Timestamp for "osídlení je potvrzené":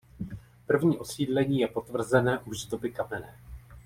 0.97-2.39